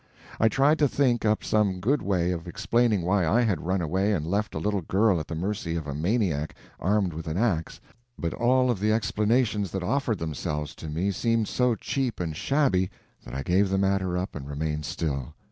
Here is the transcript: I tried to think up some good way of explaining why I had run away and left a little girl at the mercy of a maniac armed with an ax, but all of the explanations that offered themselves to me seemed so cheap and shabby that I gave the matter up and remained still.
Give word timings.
I 0.39 0.47
tried 0.49 0.79
to 0.79 0.87
think 0.87 1.25
up 1.25 1.43
some 1.43 1.79
good 1.79 2.01
way 2.01 2.31
of 2.31 2.47
explaining 2.47 3.03
why 3.03 3.23
I 3.27 3.41
had 3.41 3.67
run 3.67 3.81
away 3.83 4.13
and 4.13 4.25
left 4.25 4.55
a 4.55 4.57
little 4.57 4.81
girl 4.81 5.19
at 5.19 5.27
the 5.27 5.35
mercy 5.35 5.75
of 5.75 5.85
a 5.85 5.93
maniac 5.93 6.55
armed 6.79 7.13
with 7.13 7.27
an 7.27 7.37
ax, 7.37 7.79
but 8.17 8.33
all 8.33 8.71
of 8.71 8.79
the 8.79 8.91
explanations 8.91 9.69
that 9.69 9.83
offered 9.83 10.17
themselves 10.17 10.73
to 10.77 10.89
me 10.89 11.11
seemed 11.11 11.47
so 11.47 11.75
cheap 11.75 12.19
and 12.19 12.35
shabby 12.35 12.89
that 13.23 13.35
I 13.35 13.43
gave 13.43 13.69
the 13.69 13.77
matter 13.77 14.17
up 14.17 14.33
and 14.35 14.49
remained 14.49 14.85
still. 14.85 15.35